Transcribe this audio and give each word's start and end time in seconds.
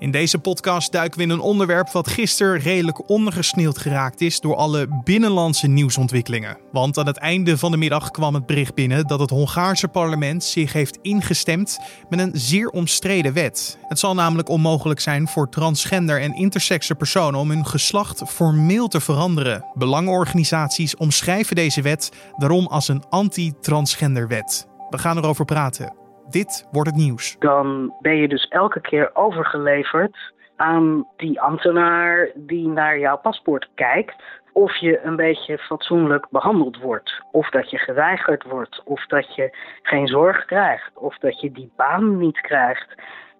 In 0.00 0.10
deze 0.10 0.38
podcast 0.38 0.92
duiken 0.92 1.18
we 1.18 1.24
in 1.24 1.30
een 1.30 1.40
onderwerp 1.40 1.90
wat 1.90 2.08
gisteren 2.08 2.60
redelijk 2.60 3.08
ondergesneeuwd 3.08 3.78
geraakt 3.78 4.20
is 4.20 4.40
door 4.40 4.56
alle 4.56 5.00
binnenlandse 5.04 5.66
nieuwsontwikkelingen. 5.66 6.58
Want 6.72 6.98
aan 6.98 7.06
het 7.06 7.16
einde 7.16 7.58
van 7.58 7.70
de 7.70 7.76
middag 7.76 8.10
kwam 8.10 8.34
het 8.34 8.46
bericht 8.46 8.74
binnen 8.74 9.06
dat 9.06 9.20
het 9.20 9.30
Hongaarse 9.30 9.88
parlement 9.88 10.44
zich 10.44 10.72
heeft 10.72 10.98
ingestemd 11.02 11.78
met 12.08 12.20
een 12.20 12.30
zeer 12.32 12.68
omstreden 12.68 13.32
wet. 13.32 13.78
Het 13.88 13.98
zal 13.98 14.14
namelijk 14.14 14.48
onmogelijk 14.48 15.00
zijn 15.00 15.28
voor 15.28 15.48
transgender 15.48 16.20
en 16.20 16.34
intersexe 16.34 16.94
personen 16.94 17.40
om 17.40 17.50
hun 17.50 17.66
geslacht 17.66 18.22
formeel 18.26 18.88
te 18.88 19.00
veranderen. 19.00 19.64
Belangenorganisaties 19.74 20.96
omschrijven 20.96 21.56
deze 21.56 21.82
wet 21.82 22.12
daarom 22.36 22.66
als 22.66 22.88
een 22.88 23.04
anti-transgender 23.08 24.28
wet. 24.28 24.66
We 24.90 24.98
gaan 24.98 25.16
erover 25.16 25.44
praten. 25.44 25.99
Dit 26.30 26.68
wordt 26.72 26.90
het 26.90 26.98
nieuws. 26.98 27.36
Dan 27.38 27.94
ben 28.00 28.16
je 28.16 28.28
dus 28.28 28.48
elke 28.48 28.80
keer 28.80 29.10
overgeleverd 29.14 30.32
aan 30.56 31.06
die 31.16 31.40
ambtenaar 31.40 32.30
die 32.34 32.68
naar 32.68 32.98
jouw 32.98 33.18
paspoort 33.18 33.68
kijkt. 33.74 34.22
Of 34.52 34.76
je 34.76 35.00
een 35.04 35.16
beetje 35.16 35.58
fatsoenlijk 35.58 36.26
behandeld 36.30 36.78
wordt. 36.78 37.22
Of 37.32 37.50
dat 37.50 37.70
je 37.70 37.78
geweigerd 37.78 38.42
wordt. 38.44 38.82
Of 38.84 39.06
dat 39.06 39.34
je 39.34 39.56
geen 39.82 40.06
zorg 40.06 40.44
krijgt. 40.44 40.90
Of 40.94 41.18
dat 41.18 41.40
je 41.40 41.52
die 41.52 41.72
baan 41.76 42.18
niet 42.18 42.40
krijgt. 42.40 42.94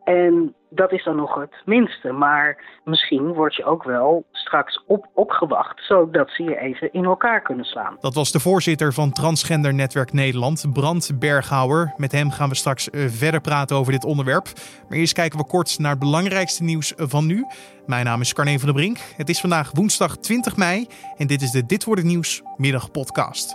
En 0.05 0.55
dat 0.71 0.93
is 0.93 1.05
dan 1.05 1.17
nog 1.17 1.35
het 1.35 1.55
minste. 1.65 2.13
Maar 2.13 2.65
misschien 2.85 3.33
word 3.33 3.55
je 3.55 3.65
ook 3.65 3.85
wel 3.85 4.25
straks 4.33 4.83
op, 4.87 5.07
opgewacht, 5.15 5.85
zodat 5.85 6.31
ze 6.31 6.43
je 6.43 6.59
even 6.59 6.93
in 6.93 7.05
elkaar 7.05 7.43
kunnen 7.43 7.65
slaan. 7.65 7.97
Dat 8.01 8.15
was 8.15 8.33
de 8.33 8.41
voorzitter 8.41 8.93
van 8.93 9.13
Transgender 9.13 9.75
Netwerk 9.75 10.13
Nederland, 10.13 10.67
Brand 10.73 11.13
Berghouwer. 11.19 11.95
Met 11.97 12.13
hem 12.13 12.31
gaan 12.31 12.49
we 12.49 12.55
straks 12.55 12.91
eh, 12.91 13.07
verder 13.07 13.41
praten 13.41 13.77
over 13.77 13.93
dit 13.93 14.05
onderwerp. 14.05 14.47
Maar 14.89 14.99
eerst 14.99 15.13
kijken 15.13 15.39
we 15.39 15.47
kort 15.47 15.79
naar 15.79 15.91
het 15.91 16.01
belangrijkste 16.01 16.63
nieuws 16.63 16.93
van 16.97 17.27
nu. 17.27 17.47
Mijn 17.87 18.05
naam 18.05 18.21
is 18.21 18.33
Carne 18.33 18.59
van 18.59 18.69
der 18.69 18.77
Brink. 18.77 18.99
Het 19.17 19.29
is 19.29 19.41
vandaag 19.41 19.71
woensdag 19.75 20.17
20 20.17 20.57
mei 20.57 20.87
en 21.17 21.27
dit 21.27 21.43
is 21.43 21.51
de 21.51 21.67
Dit 21.67 21.85
wordt 21.85 22.01
het 22.01 22.11
nieuws 22.11 22.43
middagpodcast. 22.57 23.55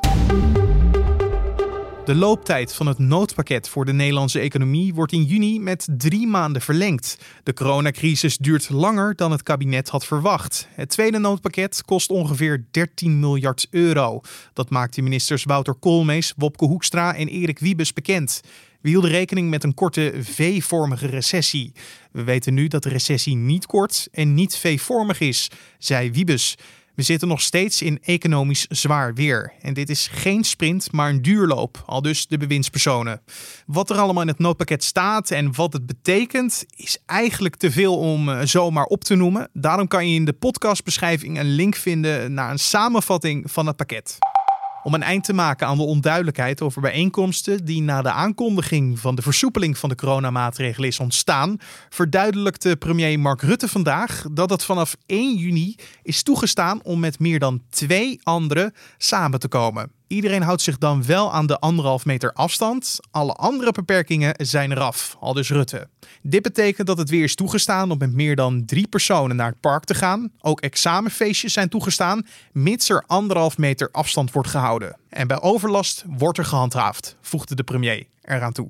De 2.05 2.15
looptijd 2.15 2.73
van 2.73 2.87
het 2.87 2.99
noodpakket 2.99 3.69
voor 3.69 3.85
de 3.85 3.93
Nederlandse 3.93 4.39
economie 4.39 4.93
wordt 4.93 5.11
in 5.11 5.23
juni 5.23 5.59
met 5.59 5.87
drie 5.97 6.27
maanden 6.27 6.61
verlengd. 6.61 7.17
De 7.43 7.53
coronacrisis 7.53 8.37
duurt 8.37 8.69
langer 8.69 9.15
dan 9.15 9.31
het 9.31 9.43
kabinet 9.43 9.89
had 9.89 10.05
verwacht. 10.05 10.67
Het 10.71 10.89
tweede 10.89 11.17
noodpakket 11.17 11.83
kost 11.85 12.09
ongeveer 12.09 12.65
13 12.71 13.19
miljard 13.19 13.67
euro. 13.69 14.21
Dat 14.53 14.69
maakte 14.69 15.01
ministers 15.01 15.43
Wouter 15.43 15.73
Koolmees, 15.73 16.33
Wopke 16.37 16.65
Hoekstra 16.65 17.15
en 17.15 17.27
Erik 17.27 17.59
Wiebes 17.59 17.93
bekend. 17.93 18.41
We 18.81 18.89
hielden 18.89 19.11
rekening 19.11 19.49
met 19.49 19.63
een 19.63 19.73
korte 19.73 20.13
V-vormige 20.19 21.07
recessie. 21.07 21.71
We 22.11 22.23
weten 22.23 22.53
nu 22.53 22.67
dat 22.67 22.83
de 22.83 22.89
recessie 22.89 23.35
niet 23.35 23.65
kort 23.65 24.07
en 24.11 24.33
niet 24.33 24.57
V-vormig 24.57 25.19
is, 25.19 25.51
zei 25.77 26.11
Wiebes. 26.11 26.55
We 26.95 27.03
zitten 27.03 27.27
nog 27.27 27.41
steeds 27.41 27.81
in 27.81 27.99
economisch 28.03 28.65
zwaar 28.69 29.13
weer. 29.13 29.53
En 29.61 29.73
dit 29.73 29.89
is 29.89 30.07
geen 30.11 30.43
sprint, 30.43 30.91
maar 30.91 31.09
een 31.09 31.21
duurloop, 31.21 31.83
al 31.85 32.01
dus 32.01 32.27
de 32.27 32.37
bewindspersonen. 32.37 33.21
Wat 33.65 33.89
er 33.89 33.97
allemaal 33.97 34.21
in 34.21 34.27
het 34.27 34.39
noodpakket 34.39 34.83
staat 34.83 35.31
en 35.31 35.55
wat 35.55 35.73
het 35.73 35.85
betekent, 35.85 36.65
is 36.75 36.97
eigenlijk 37.05 37.55
te 37.55 37.71
veel 37.71 37.97
om 37.97 38.29
eh, 38.29 38.41
zomaar 38.43 38.85
op 38.85 39.03
te 39.03 39.15
noemen. 39.15 39.49
Daarom 39.53 39.87
kan 39.87 40.09
je 40.09 40.15
in 40.15 40.25
de 40.25 40.33
podcastbeschrijving 40.33 41.39
een 41.39 41.55
link 41.55 41.75
vinden 41.75 42.33
naar 42.33 42.51
een 42.51 42.59
samenvatting 42.59 43.51
van 43.51 43.67
het 43.67 43.75
pakket. 43.75 44.17
Om 44.85 44.93
een 44.93 45.03
eind 45.03 45.23
te 45.23 45.33
maken 45.33 45.67
aan 45.67 45.77
de 45.77 45.83
onduidelijkheid 45.83 46.61
over 46.61 46.81
bijeenkomsten 46.81 47.65
die 47.65 47.81
na 47.81 48.01
de 48.01 48.11
aankondiging 48.11 48.99
van 48.99 49.15
de 49.15 49.21
versoepeling 49.21 49.77
van 49.77 49.89
de 49.89 49.95
coronamaatregelen 49.95 50.89
is 50.89 50.99
ontstaan, 50.99 51.57
verduidelijkte 51.89 52.75
premier 52.75 53.19
Mark 53.19 53.41
Rutte 53.41 53.67
vandaag 53.67 54.25
dat 54.31 54.49
het 54.49 54.63
vanaf 54.63 54.95
1 55.05 55.35
juni 55.35 55.75
is 56.03 56.23
toegestaan 56.23 56.83
om 56.83 56.99
met 56.99 57.19
meer 57.19 57.39
dan 57.39 57.61
twee 57.69 58.19
anderen 58.23 58.73
samen 58.97 59.39
te 59.39 59.47
komen. 59.47 59.91
Iedereen 60.07 60.41
houdt 60.41 60.61
zich 60.61 60.77
dan 60.77 61.05
wel 61.05 61.33
aan 61.33 61.47
de 61.47 61.59
anderhalf 61.59 62.05
meter 62.05 62.33
afstand. 62.33 62.99
Alle 63.11 63.33
andere 63.33 63.71
beperkingen 63.71 64.33
zijn 64.37 64.71
eraf, 64.71 65.17
al 65.19 65.33
dus 65.33 65.49
Rutte. 65.49 65.87
Dit 66.21 66.41
betekent 66.41 66.87
dat 66.87 66.97
het 66.97 67.09
weer 67.09 67.23
is 67.23 67.35
toegestaan 67.35 67.91
om 67.91 67.97
met 67.97 68.13
meer 68.13 68.35
dan 68.35 68.65
drie 68.65 68.87
personen 68.87 69.35
naar 69.35 69.49
het 69.49 69.59
park 69.59 69.83
te 69.83 69.93
gaan. 69.93 70.31
Ook 70.41 70.61
examenfeestjes 70.61 71.53
zijn 71.53 71.69
toegestaan, 71.69 72.25
mits 72.51 72.89
er 72.89 73.03
anderhalf 73.07 73.57
meter 73.57 73.89
afstand 73.91 74.31
wordt 74.31 74.49
gehouden. 74.49 74.97
En 75.09 75.27
bij 75.27 75.41
overlast 75.41 76.03
wordt 76.07 76.37
er 76.37 76.45
gehandhaafd, 76.45 77.17
voegde 77.21 77.55
de 77.55 77.63
premier 77.63 78.05
eraan 78.21 78.53
toe. 78.53 78.69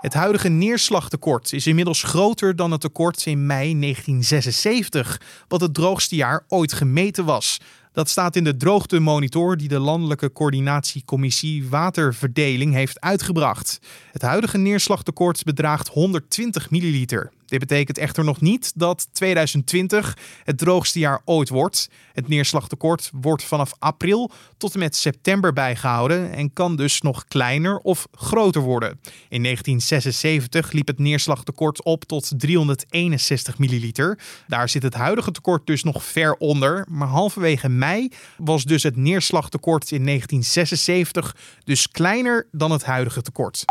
Het 0.00 0.14
huidige 0.14 0.48
neerslagtekort 0.48 1.52
is 1.52 1.66
inmiddels 1.66 2.02
groter 2.02 2.56
dan 2.56 2.70
het 2.70 2.80
tekort 2.80 3.26
in 3.26 3.46
mei 3.46 3.80
1976, 3.80 5.20
wat 5.48 5.60
het 5.60 5.74
droogste 5.74 6.16
jaar 6.16 6.44
ooit 6.48 6.72
gemeten 6.72 7.24
was. 7.24 7.60
Dat 7.96 8.08
staat 8.08 8.36
in 8.36 8.44
de 8.44 8.56
droogtemonitor 8.56 9.56
die 9.56 9.68
de 9.68 9.78
Landelijke 9.78 10.32
Coördinatiecommissie 10.32 11.68
Waterverdeling 11.68 12.74
heeft 12.74 13.00
uitgebracht. 13.00 13.78
Het 14.12 14.22
huidige 14.22 14.58
neerslagtekort 14.58 15.44
bedraagt 15.44 15.88
120 15.88 16.70
milliliter. 16.70 17.32
Dit 17.46 17.58
betekent 17.58 17.98
echter 17.98 18.24
nog 18.24 18.40
niet 18.40 18.72
dat 18.74 19.08
2020 19.12 20.16
het 20.44 20.58
droogste 20.58 20.98
jaar 20.98 21.20
ooit 21.24 21.48
wordt. 21.48 21.90
Het 22.12 22.28
neerslagtekort 22.28 23.10
wordt 23.12 23.44
vanaf 23.44 23.72
april 23.78 24.30
tot 24.56 24.72
en 24.72 24.78
met 24.78 24.96
september 24.96 25.52
bijgehouden 25.52 26.32
en 26.32 26.52
kan 26.52 26.76
dus 26.76 27.00
nog 27.00 27.24
kleiner 27.24 27.78
of 27.78 28.06
groter 28.12 28.62
worden. 28.62 29.00
In 29.28 29.42
1976 29.42 30.72
liep 30.72 30.86
het 30.86 30.98
neerslagtekort 30.98 31.84
op 31.84 32.04
tot 32.04 32.32
361 32.36 33.58
milliliter. 33.58 34.18
Daar 34.46 34.68
zit 34.68 34.82
het 34.82 34.94
huidige 34.94 35.30
tekort 35.30 35.66
dus 35.66 35.82
nog 35.82 36.04
ver 36.04 36.34
onder, 36.34 36.86
maar 36.90 37.08
halverwege 37.08 37.68
mei 37.68 38.12
was 38.36 38.64
dus 38.64 38.82
het 38.82 38.96
neerslagtekort 38.96 39.90
in 39.90 40.04
1976 40.04 41.36
dus 41.64 41.90
kleiner 41.90 42.46
dan 42.50 42.70
het 42.70 42.84
huidige 42.84 43.22
tekort. 43.22 43.64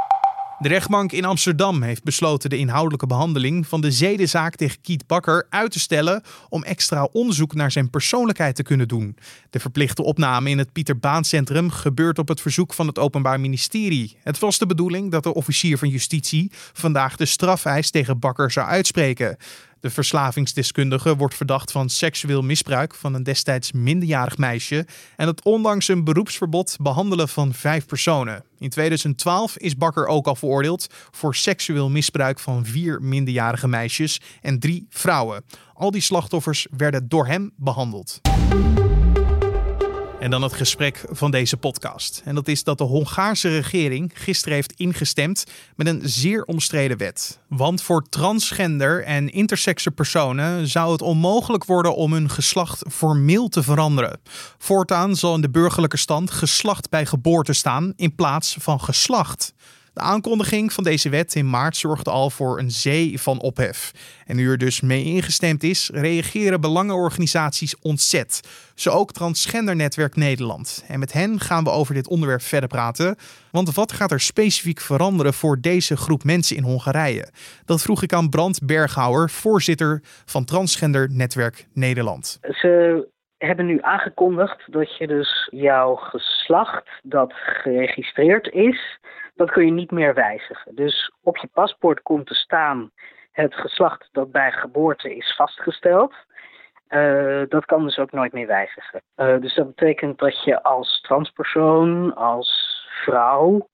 De 0.60 0.68
rechtbank 0.68 1.12
in 1.12 1.26
Amsterdam 1.26 1.82
heeft 1.82 2.04
besloten 2.04 2.50
de 2.50 2.58
inhoudelijke 2.58 3.08
behandeling 3.08 3.68
van 3.68 3.82
de 3.82 3.92
zedenzaak 3.92 4.56
tegen 4.56 4.82
Kiet 4.82 5.08
Bakker 5.08 5.48
uit 5.50 5.72
te 5.72 5.80
stellen 5.80 6.24
om 6.50 6.64
extra 6.64 7.08
onderzoek 7.12 7.54
naar 7.54 7.72
zijn 7.72 7.90
persoonlijkheid 7.90 8.56
te 8.56 8.64
kunnen 8.64 8.88
doen. 8.88 9.18
De 9.50 9.60
verplichte 9.60 10.04
opname 10.04 10.50
in 10.50 10.58
het 10.58 10.72
Pieter 10.72 11.00
Baan 11.00 11.24
Centrum 11.24 11.70
gebeurt 11.70 12.20
op 12.20 12.28
het 12.28 12.42
verzoek 12.42 12.74
van 12.74 12.88
het 12.88 13.00
Openbaar 13.00 13.40
Ministerie. 13.40 14.18
Het 14.24 14.40
was 14.40 14.58
de 14.58 14.66
bedoeling 14.66 15.12
dat 15.12 15.24
de 15.24 15.34
officier 15.34 15.78
van 15.78 15.90
justitie 15.90 16.52
vandaag 16.74 17.16
de 17.16 17.26
strafeis 17.26 17.92
tegen 17.92 18.20
Bakker 18.20 18.52
zou 18.52 18.68
uitspreken. 18.68 19.38
De 19.86 19.92
verslavingsdeskundige 19.92 21.16
wordt 21.16 21.36
verdacht 21.36 21.72
van 21.72 21.90
seksueel 21.90 22.42
misbruik 22.42 22.96
van 22.96 23.14
een 23.14 23.24
destijds 23.24 23.72
minderjarig 23.72 24.38
meisje 24.38 24.86
en 25.16 25.28
het 25.28 25.44
ondanks 25.44 25.88
een 25.88 26.04
beroepsverbod 26.04 26.76
behandelen 26.82 27.30
van 27.30 27.54
vijf 27.54 27.86
personen. 27.86 28.44
In 28.60 28.70
2012 28.70 29.58
is 29.58 29.78
Bakker 29.78 30.08
ook 30.08 30.28
al 30.28 30.36
veroordeeld 30.36 30.88
voor 31.12 31.36
seksueel 31.36 31.90
misbruik 31.90 32.40
van 32.40 32.66
vier 32.66 33.02
minderjarige 33.02 33.68
meisjes 33.68 34.22
en 34.42 34.60
drie 34.60 34.86
vrouwen. 34.90 35.44
Al 35.74 35.92
die 35.92 36.02
slachtoffers 36.02 36.68
werden 36.78 37.08
door 37.08 37.28
hem 37.28 37.52
behandeld. 37.56 38.22
En 40.26 40.32
dan 40.32 40.42
het 40.42 40.54
gesprek 40.54 41.06
van 41.10 41.32
deze 41.32 41.58
podcast. 41.58 42.22
En 42.24 42.36
dat 42.36 42.48
is 42.48 42.64
dat 42.64 42.78
de 42.78 42.84
Hongaarse 42.84 43.50
regering 43.50 44.12
gisteren 44.14 44.54
heeft 44.54 44.74
ingestemd 44.74 45.44
met 45.76 45.88
een 45.88 46.02
zeer 46.04 46.44
omstreden 46.44 46.98
wet. 46.98 47.40
Want 47.48 47.82
voor 47.82 48.10
transgender 48.10 49.04
en 49.04 49.30
intersexe 49.30 49.92
personen 49.92 50.68
zou 50.68 50.92
het 50.92 51.02
onmogelijk 51.02 51.66
worden 51.66 51.96
om 51.96 52.14
hun 52.14 52.30
geslacht 52.30 52.84
formeel 52.92 53.48
te 53.48 53.64
veranderen. 53.64 54.20
Voortaan 54.58 55.16
zal 55.16 55.36
in 55.36 55.42
de 55.42 55.50
burgerlijke 55.50 55.98
stand 55.98 56.32
geslacht 56.32 56.90
bij 56.90 57.06
geboorte 57.06 57.54
staan 57.54 57.94
in 57.96 58.16
plaats 58.16 58.56
van 58.60 58.82
geslacht. 58.82 59.54
De 59.96 60.02
aankondiging 60.02 60.74
van 60.74 60.84
deze 60.84 61.10
wet 61.10 61.36
in 61.36 61.50
maart 61.50 61.78
zorgde 61.78 62.10
al 62.12 62.30
voor 62.30 62.60
een 62.60 62.72
zee 62.72 63.22
van 63.22 63.42
ophef. 63.42 63.92
En 64.26 64.36
nu 64.36 64.50
er 64.50 64.58
dus 64.58 64.82
mee 64.82 65.04
ingestemd 65.04 65.64
is, 65.64 65.90
reageren 65.94 66.62
belangenorganisaties 66.62 67.80
ontzet. 67.82 68.42
Zo 68.76 68.90
ook 68.90 69.12
Transgender 69.12 69.76
Netwerk 69.76 70.16
Nederland. 70.16 70.86
En 70.88 71.00
met 71.00 71.14
hen 71.14 71.40
gaan 71.40 71.64
we 71.64 71.70
over 71.70 71.94
dit 71.94 72.08
onderwerp 72.08 72.42
verder 72.42 72.70
praten. 72.70 73.16
Want 73.52 73.74
wat 73.74 73.92
gaat 73.92 74.12
er 74.12 74.20
specifiek 74.20 74.80
veranderen 74.80 75.34
voor 75.34 75.58
deze 75.62 75.98
groep 75.98 76.24
mensen 76.24 76.56
in 76.56 76.64
Hongarije? 76.64 77.28
Dat 77.66 77.82
vroeg 77.82 78.04
ik 78.04 78.14
aan 78.14 78.30
Brand 78.30 78.66
Berghouwer, 78.66 79.30
voorzitter 79.30 80.02
van 80.26 80.46
Transgender 80.46 81.08
Netwerk 81.12 81.68
Nederland. 81.74 82.40
Ze 82.42 83.08
hebben 83.38 83.66
nu 83.66 83.78
aangekondigd 83.82 84.72
dat 84.72 84.98
je 84.98 85.08
dus 85.08 85.48
jouw 85.52 85.96
geslacht 85.96 86.90
dat 87.04 87.34
geregistreerd 87.34 88.54
is, 88.54 89.00
dat 89.36 89.52
kun 89.52 89.66
je 89.66 89.72
niet 89.72 89.92
meer 89.92 90.14
wijzigen. 90.14 90.76
Dus 90.76 91.12
op 91.22 91.38
je 91.38 91.50
paspoort 91.54 92.02
komt 92.02 92.28
te 92.28 92.34
staan 92.34 92.92
het 93.32 93.56
geslacht 93.56 94.10
dat 94.12 94.32
bij 94.32 94.52
geboorte 94.52 95.16
is 95.16 95.36
vastgesteld. 95.36 96.14
Uh, 96.90 97.42
dat 97.50 97.66
kan 97.66 97.84
dus 97.84 97.98
ook 97.98 98.12
nooit 98.12 98.34
meer 98.34 98.48
wijzigen. 98.48 99.02
Uh, 99.18 99.40
dus 99.40 99.56
dat 99.56 99.76
betekent 99.76 100.20
dat 100.20 100.44
je 100.44 100.64
als 100.64 101.02
transpersoon, 101.02 102.16
als 102.16 102.80
vrouw, 103.04 103.70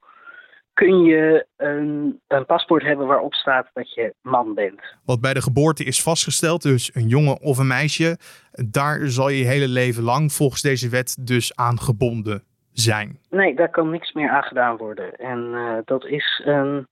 kun 0.74 1.04
je 1.04 1.46
een, 1.58 2.20
een, 2.28 2.46
paspoort 2.46 2.84
hebben 2.84 3.08
waarop 3.08 3.34
staat 3.34 3.70
dat 3.74 3.94
je 3.94 4.14
man 4.22 4.54
bent. 4.54 4.82
Wat 5.06 5.22
bij 5.22 5.34
de 5.34 5.42
geboorte 5.42 5.84
is 5.84 6.04
vastgesteld, 6.04 6.62
dus 6.62 6.96
een 6.96 7.08
jongen 7.08 7.42
of 7.42 7.58
een 7.58 7.68
meisje, 7.68 8.18
daar 8.52 9.00
zal 9.08 9.30
je 9.30 9.38
je 9.38 9.46
hele 9.46 9.68
leven 9.68 10.04
lang 10.04 10.34
volgens 10.34 10.62
deze 10.62 10.90
wet 10.90 11.18
dus 11.28 11.56
aan 11.56 11.80
gebonden 11.80 12.44
zijn. 12.74 13.20
Nee, 13.30 13.56
daar 13.56 13.70
kan 13.70 13.90
niks 13.90 14.12
meer 14.12 14.30
aan 14.30 14.44
gedaan 14.44 14.78
worden. 14.78 15.16
En 15.16 15.40
uh, 15.54 15.78
dat 15.86 16.06
is 16.06 16.42
een 16.46 16.88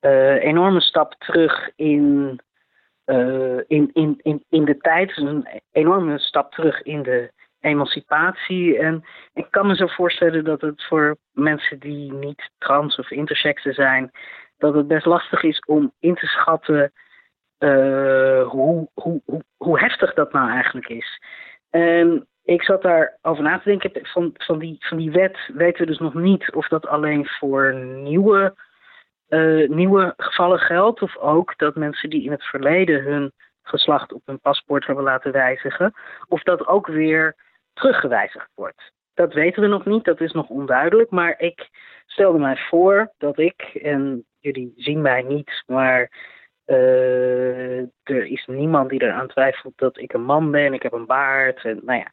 uh, 0.00 0.44
enorme 0.44 0.80
stap 0.80 1.14
terug 1.18 1.70
in, 1.76 2.40
uh, 3.06 3.60
in, 3.66 3.90
in, 3.92 4.18
in, 4.22 4.44
in 4.48 4.64
de 4.64 4.78
tijd. 4.78 5.16
Een 5.16 5.46
enorme 5.72 6.18
stap 6.18 6.52
terug 6.52 6.82
in 6.82 7.02
de 7.02 7.30
emancipatie. 7.60 8.78
En 8.78 9.04
ik 9.34 9.46
kan 9.50 9.66
me 9.66 9.76
zo 9.76 9.86
voorstellen 9.86 10.44
dat 10.44 10.60
het 10.60 10.84
voor 10.84 11.16
mensen 11.32 11.78
die 11.78 12.12
niet 12.12 12.50
trans 12.58 12.96
of 12.96 13.10
intersexen 13.10 13.74
zijn, 13.74 14.10
dat 14.58 14.74
het 14.74 14.88
best 14.88 15.06
lastig 15.06 15.42
is 15.42 15.58
om 15.66 15.92
in 15.98 16.14
te 16.14 16.26
schatten 16.26 16.92
hoe, 18.48 18.88
hoe, 18.94 19.20
hoe, 19.24 19.44
hoe 19.56 19.78
heftig 19.80 20.14
dat 20.14 20.32
nou 20.32 20.50
eigenlijk 20.50 20.88
is. 20.88 21.20
Ik 22.44 22.62
zat 22.62 22.82
daar 22.82 23.18
over 23.22 23.42
na 23.42 23.58
te 23.58 23.68
denken. 23.68 24.06
Van, 24.06 24.30
van, 24.34 24.58
die, 24.58 24.76
van 24.78 24.96
die 24.96 25.10
wet 25.10 25.38
weten 25.54 25.80
we 25.80 25.86
dus 25.86 25.98
nog 25.98 26.14
niet 26.14 26.52
of 26.52 26.68
dat 26.68 26.86
alleen 26.86 27.26
voor 27.26 27.74
nieuwe, 27.74 28.54
uh, 29.28 29.68
nieuwe 29.68 30.14
gevallen 30.16 30.58
geldt. 30.58 31.02
Of 31.02 31.16
ook 31.16 31.58
dat 31.58 31.76
mensen 31.76 32.10
die 32.10 32.24
in 32.24 32.30
het 32.30 32.44
verleden 32.44 33.02
hun 33.02 33.32
geslacht 33.62 34.12
op 34.12 34.22
hun 34.24 34.40
paspoort 34.40 34.86
hebben 34.86 35.04
laten 35.04 35.32
wijzigen. 35.32 35.94
Of 36.28 36.42
dat 36.42 36.66
ook 36.66 36.86
weer 36.86 37.36
teruggewijzigd 37.72 38.50
wordt. 38.54 38.92
Dat 39.14 39.32
weten 39.32 39.62
we 39.62 39.68
nog 39.68 39.84
niet, 39.84 40.04
dat 40.04 40.20
is 40.20 40.32
nog 40.32 40.48
onduidelijk. 40.48 41.10
Maar 41.10 41.34
ik 41.38 41.68
stelde 42.06 42.38
mij 42.38 42.56
voor 42.56 43.12
dat 43.18 43.38
ik, 43.38 43.62
en 43.62 44.24
jullie 44.38 44.72
zien 44.76 45.02
mij 45.02 45.22
niet, 45.22 45.62
maar 45.66 46.10
uh, 46.66 47.78
er 48.02 48.26
is 48.26 48.46
niemand 48.46 48.90
die 48.90 49.02
eraan 49.02 49.28
twijfelt 49.28 49.72
dat 49.76 49.98
ik 49.98 50.12
een 50.12 50.24
man 50.24 50.50
ben, 50.50 50.72
ik 50.72 50.82
heb 50.82 50.92
een 50.92 51.06
baard. 51.06 51.64
En, 51.64 51.80
nou 51.84 51.98
ja. 51.98 52.12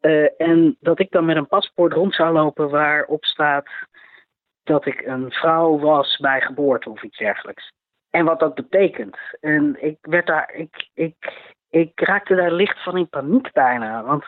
Uh, 0.00 0.28
en 0.36 0.76
dat 0.80 1.00
ik 1.00 1.10
dan 1.10 1.24
met 1.24 1.36
een 1.36 1.48
paspoort 1.48 1.92
rond 1.92 2.14
zou 2.14 2.32
lopen 2.32 2.70
waarop 2.70 3.24
staat 3.24 3.68
dat 4.62 4.86
ik 4.86 5.06
een 5.06 5.30
vrouw 5.30 5.78
was 5.78 6.16
bij 6.16 6.40
geboorte 6.40 6.90
of 6.90 7.02
iets 7.02 7.18
dergelijks. 7.18 7.72
En 8.10 8.24
wat 8.24 8.40
dat 8.40 8.54
betekent. 8.54 9.18
En 9.40 9.76
ik 9.78 9.98
werd 10.00 10.26
daar, 10.26 10.54
ik, 10.54 10.88
ik, 10.94 11.32
ik 11.70 12.00
raakte 12.00 12.34
daar 12.34 12.52
licht 12.52 12.82
van 12.82 12.96
in 12.96 13.08
paniek 13.08 13.52
bijna. 13.52 14.04
Want 14.04 14.24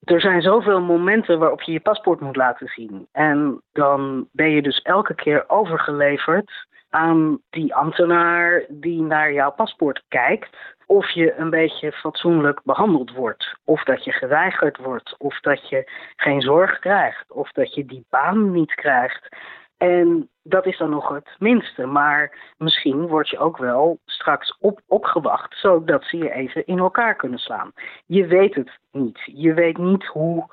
er 0.00 0.20
zijn 0.20 0.42
zoveel 0.42 0.80
momenten 0.80 1.38
waarop 1.38 1.62
je 1.62 1.72
je 1.72 1.80
paspoort 1.80 2.20
moet 2.20 2.36
laten 2.36 2.66
zien. 2.66 3.08
En 3.12 3.62
dan 3.72 4.28
ben 4.32 4.50
je 4.50 4.62
dus 4.62 4.82
elke 4.82 5.14
keer 5.14 5.44
overgeleverd 5.48 6.66
aan 6.90 7.40
die 7.50 7.74
ambtenaar 7.74 8.64
die 8.68 9.02
naar 9.02 9.32
jouw 9.32 9.50
paspoort 9.50 10.02
kijkt. 10.08 10.56
Of 10.86 11.10
je 11.10 11.34
een 11.36 11.50
beetje 11.50 11.92
fatsoenlijk 11.92 12.60
behandeld 12.64 13.12
wordt. 13.12 13.54
Of 13.64 13.84
dat 13.84 14.04
je 14.04 14.12
geweigerd 14.12 14.76
wordt. 14.76 15.14
Of 15.18 15.40
dat 15.40 15.68
je 15.68 15.90
geen 16.16 16.40
zorg 16.40 16.78
krijgt. 16.78 17.32
Of 17.32 17.52
dat 17.52 17.74
je 17.74 17.84
die 17.84 18.06
baan 18.08 18.50
niet 18.52 18.74
krijgt. 18.74 19.36
En 19.76 20.30
dat 20.42 20.66
is 20.66 20.78
dan 20.78 20.90
nog 20.90 21.08
het 21.08 21.36
minste. 21.38 21.86
Maar 21.86 22.52
misschien 22.58 23.06
word 23.06 23.28
je 23.28 23.38
ook 23.38 23.56
wel 23.56 23.98
straks 24.04 24.56
op, 24.58 24.80
opgewacht, 24.86 25.56
zodat 25.56 26.04
ze 26.04 26.16
je 26.16 26.32
even 26.32 26.66
in 26.66 26.78
elkaar 26.78 27.14
kunnen 27.14 27.38
slaan. 27.38 27.72
Je 28.06 28.26
weet 28.26 28.54
het 28.54 28.78
niet. 28.92 29.20
Je 29.24 29.54
weet 29.54 29.78
niet 29.78 30.04
hoe, 30.04 30.46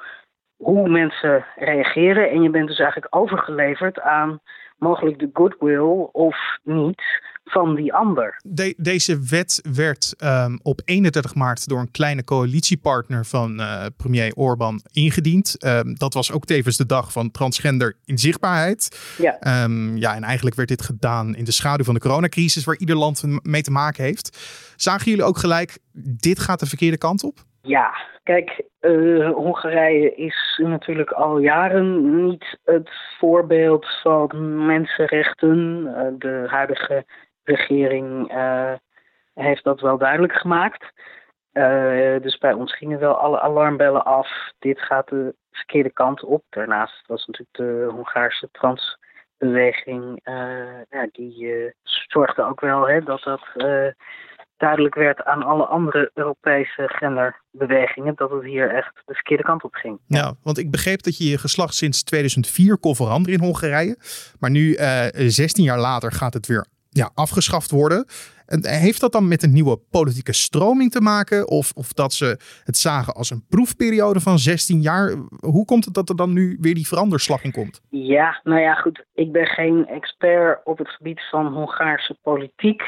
hoe 0.57 0.89
mensen 0.89 1.45
reageren. 1.55 2.29
En 2.29 2.41
je 2.41 2.49
bent 2.49 2.67
dus 2.67 2.79
eigenlijk 2.79 3.15
overgeleverd 3.15 3.99
aan 3.99 4.39
mogelijk 4.77 5.19
de 5.19 5.29
goodwill 5.33 6.09
of 6.11 6.37
niet 6.63 7.01
van 7.49 7.75
die 7.75 7.93
ander. 7.93 8.41
deze 8.77 9.19
wet 9.29 9.61
werd 9.73 10.15
um, 10.23 10.59
op 10.63 10.81
31 10.85 11.35
maart 11.35 11.67
door 11.67 11.79
een 11.79 11.91
kleine 11.91 12.23
coalitiepartner 12.23 13.25
van 13.25 13.59
uh, 13.59 13.85
premier 13.97 14.33
Orbán 14.35 14.81
ingediend. 14.91 15.65
Um, 15.65 15.95
dat 15.95 16.13
was 16.13 16.31
ook 16.31 16.45
tevens 16.45 16.77
de 16.77 16.85
dag 16.85 17.11
van 17.11 17.31
transgender 17.31 17.95
inzichtbaarheid. 18.05 19.15
Ja. 19.17 19.63
Um, 19.63 19.97
ja, 19.97 20.15
en 20.15 20.23
eigenlijk 20.23 20.55
werd 20.55 20.69
dit 20.69 20.81
gedaan 20.81 21.35
in 21.35 21.43
de 21.43 21.51
schaduw 21.51 21.85
van 21.85 21.93
de 21.93 21.99
coronacrisis, 21.99 22.63
waar 22.63 22.77
ieder 22.77 22.95
land 22.95 23.23
mee 23.43 23.61
te 23.61 23.71
maken 23.71 24.03
heeft. 24.03 24.37
Zagen 24.75 25.09
jullie 25.09 25.25
ook 25.25 25.37
gelijk, 25.37 25.77
dit 26.01 26.39
gaat 26.39 26.59
de 26.59 26.65
verkeerde 26.65 26.97
kant 26.97 27.23
op? 27.23 27.45
Ja, 27.67 27.95
kijk, 28.23 28.63
uh, 28.81 29.31
Hongarije 29.31 30.15
is 30.15 30.59
natuurlijk 30.63 31.11
al 31.11 31.37
jaren 31.37 32.23
niet 32.25 32.59
het 32.63 32.89
voorbeeld 33.17 33.87
van 34.01 34.65
mensenrechten. 34.65 35.85
Uh, 35.87 36.07
de 36.17 36.45
huidige 36.47 37.05
regering 37.43 38.33
uh, 38.33 38.73
heeft 39.33 39.63
dat 39.63 39.81
wel 39.81 39.97
duidelijk 39.97 40.33
gemaakt. 40.33 40.93
dus 42.21 42.37
bij 42.37 42.53
ons 42.53 42.75
gingen 42.75 42.99
wel 42.99 43.15
alle 43.17 43.39
alarmbellen 43.39 44.05
af. 44.05 44.51
Dit 44.59 44.81
gaat 44.81 45.09
de 45.09 45.35
verkeerde 45.51 45.91
kant 45.91 46.23
op. 46.23 46.43
Daarnaast 46.49 47.07
was 47.07 47.25
natuurlijk 47.25 47.57
de 47.57 47.87
Hongaarse 47.91 48.49
transbeweging. 48.51 50.19
ja, 50.89 51.07
die 51.11 51.73
zorgde 51.83 52.43
ook 52.43 52.61
wel 52.61 52.87
hè, 52.87 53.01
dat 53.01 53.23
dat 53.23 53.41
duidelijk 54.57 54.95
werd 54.95 55.23
aan 55.23 55.43
alle 55.43 55.65
andere 55.65 56.11
Europese 56.13 56.83
genderbewegingen 56.87 58.13
dat 58.15 58.31
het 58.31 58.43
hier 58.43 58.75
echt 58.75 58.91
de 59.05 59.13
verkeerde 59.13 59.43
kant 59.43 59.63
op 59.63 59.73
ging. 59.73 59.99
Ja, 60.07 60.33
want 60.43 60.57
ik 60.57 60.71
begreep 60.71 61.03
dat 61.03 61.17
je 61.17 61.29
je 61.29 61.37
geslacht 61.37 61.73
sinds 61.73 62.03
2004 62.03 62.77
kon 62.77 62.95
veranderen 62.95 63.39
in 63.39 63.45
Hongarije. 63.45 63.97
Maar 64.39 64.49
nu, 64.49 64.61
uh, 64.61 65.05
eh, 65.05 65.11
16 65.27 65.63
jaar 65.63 65.79
later, 65.79 66.11
gaat 66.11 66.33
het 66.33 66.47
weer 66.47 66.65
ja, 66.89 67.11
afgeschaft 67.13 67.71
worden. 67.71 68.05
En 68.45 68.65
heeft 68.65 69.01
dat 69.01 69.11
dan 69.11 69.27
met 69.27 69.43
een 69.43 69.53
nieuwe 69.53 69.79
politieke 69.91 70.33
stroming 70.33 70.91
te 70.91 71.01
maken? 71.01 71.47
Of, 71.47 71.71
of 71.75 71.93
dat 71.93 72.13
ze 72.13 72.25
het 72.63 72.77
zagen 72.77 73.13
als 73.13 73.29
een 73.29 73.45
proefperiode 73.49 74.19
van 74.19 74.37
16 74.39 74.81
jaar? 74.81 75.15
Hoe 75.39 75.65
komt 75.65 75.85
het 75.85 75.93
dat 75.93 76.09
er 76.09 76.15
dan 76.15 76.33
nu 76.33 76.57
weer 76.61 76.73
die 76.73 76.87
veranderslag 76.87 77.43
in 77.43 77.51
komt? 77.51 77.81
Ja, 77.89 78.39
nou 78.43 78.61
ja, 78.61 78.73
goed. 78.73 79.05
Ik 79.13 79.31
ben 79.31 79.45
geen 79.45 79.87
expert 79.87 80.59
op 80.63 80.77
het 80.77 80.89
gebied 80.89 81.21
van 81.29 81.53
Hongaarse 81.53 82.17
politiek. 82.21 82.81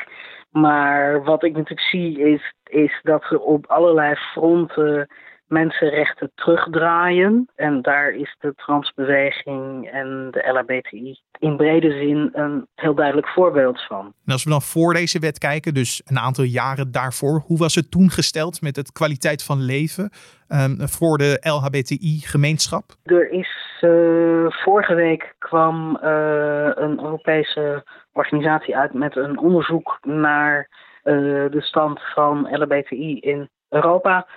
Maar 0.50 1.24
wat 1.24 1.44
ik 1.44 1.52
natuurlijk 1.52 1.88
zie 1.88 2.20
is, 2.20 2.54
is 2.64 3.00
dat 3.04 3.24
ze 3.30 3.42
op 3.42 3.66
allerlei 3.66 4.16
fronten 4.16 5.08
mensenrechten 5.50 6.32
terugdraaien. 6.36 7.50
En 7.56 7.82
daar 7.82 8.12
is 8.12 8.36
de 8.40 8.54
transbeweging 8.56 9.90
en 9.92 10.28
de 10.32 10.50
LHBTI 10.52 11.20
in 11.40 11.58
brede 11.58 11.92
zin 11.92 12.30
een 12.34 12.68
heel 12.76 12.96
duidelijk 12.96 13.28
voorbeeld 13.28 13.86
van. 13.86 14.14
En 14.26 14.32
als 14.32 14.44
we 14.44 14.50
dan 14.50 14.62
voor 14.62 14.94
deze 14.94 15.20
wet 15.20 15.38
kijken, 15.38 15.74
dus 15.74 16.02
een 16.06 16.20
aantal 16.20 16.44
jaren 16.44 16.92
daarvoor, 16.92 17.44
hoe 17.46 17.58
was 17.58 17.76
het 17.76 17.92
toen 17.92 18.10
gesteld 18.10 18.62
met 18.62 18.76
het 18.76 18.92
kwaliteit 18.92 19.44
van 19.44 19.62
leven 19.62 20.12
um, 20.50 20.78
voor 20.88 21.18
de 21.18 21.38
LHBTI-gemeenschap? 21.40 22.96
Er 23.04 23.32
is 23.32 23.69
uh, 23.82 24.52
vorige 24.52 24.94
week 24.94 25.36
kwam 25.38 26.00
uh, 26.04 26.72
een 26.76 27.04
Europese 27.04 27.84
organisatie 28.14 28.78
uit 28.78 28.94
met 28.94 29.16
een 29.16 29.40
onderzoek 29.40 29.98
naar 30.02 30.70
uh, 31.04 31.52
de 31.52 31.62
stand 31.62 32.02
van 32.14 32.48
LHBTI 32.52 33.20
in 33.20 33.50
Europa. 33.70 34.28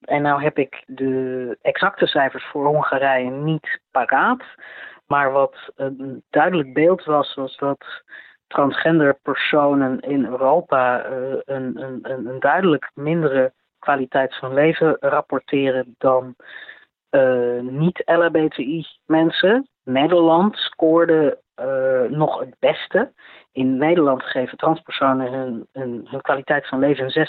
En 0.00 0.22
nou 0.22 0.42
heb 0.42 0.58
ik 0.58 0.82
de 0.86 1.58
exacte 1.62 2.06
cijfers 2.06 2.44
voor 2.44 2.66
Hongarije 2.66 3.30
niet 3.30 3.80
paraat. 3.90 4.42
Maar 5.06 5.32
wat 5.32 5.56
een 5.76 6.22
duidelijk 6.30 6.74
beeld 6.74 7.04
was, 7.04 7.34
was 7.34 7.56
dat 7.56 7.84
transgender 8.46 9.14
personen 9.22 10.00
in 10.00 10.24
Europa 10.24 11.04
een, 11.44 11.80
een, 11.82 11.98
een, 12.02 12.40
duidelijk 12.40 12.90
mindere 12.94 13.52
kwaliteit 13.78 14.36
van 14.36 14.54
leven 14.54 14.96
rapporteren 15.00 15.94
dan 15.98 16.34
uh, 17.10 17.60
niet-LHBTI 17.60 18.86
mensen. 19.06 19.68
Nederland 19.84 20.56
scoorde 20.56 21.40
uh, 21.60 22.16
nog 22.16 22.38
het 22.40 22.54
beste. 22.58 23.12
In 23.52 23.76
Nederland 23.76 24.22
geven 24.22 24.58
transpersonen 24.58 25.66
hun, 25.72 26.08
kwaliteit 26.20 26.68
van 26.68 26.78
leven 26.78 27.04
een 27.14 27.26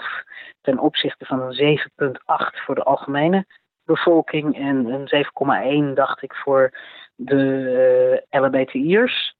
6,5 0.00 0.26
ten 0.60 0.78
opzichte 0.78 1.24
van 1.24 1.40
een 1.40 1.78
7,8 1.78 2.16
voor 2.64 2.74
de 2.74 2.82
algemene 2.82 3.46
bevolking 3.84 4.56
en 4.58 4.86
een 4.86 5.88
7,1 5.90 5.94
dacht 5.94 6.22
ik 6.22 6.34
voor 6.34 6.70
de 7.14 8.22
uh, 8.30 8.40
LHBTI'ers. 8.40 9.34